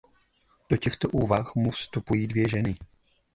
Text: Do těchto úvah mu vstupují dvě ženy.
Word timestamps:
Do 0.69 0.77
těchto 0.77 1.09
úvah 1.09 1.55
mu 1.55 1.71
vstupují 1.71 2.27
dvě 2.27 2.49
ženy. 2.49 2.75